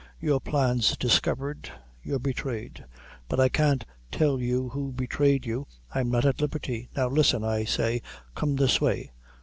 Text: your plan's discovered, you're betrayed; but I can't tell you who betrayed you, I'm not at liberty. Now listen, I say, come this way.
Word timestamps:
your 0.19 0.39
plan's 0.39 0.97
discovered, 0.97 1.69
you're 2.01 2.17
betrayed; 2.17 2.85
but 3.29 3.39
I 3.39 3.49
can't 3.49 3.85
tell 4.11 4.39
you 4.41 4.69
who 4.69 4.91
betrayed 4.91 5.45
you, 5.45 5.67
I'm 5.93 6.09
not 6.09 6.25
at 6.25 6.41
liberty. 6.41 6.89
Now 6.97 7.07
listen, 7.07 7.43
I 7.43 7.65
say, 7.65 8.01
come 8.33 8.55
this 8.55 8.81
way. 8.81 9.11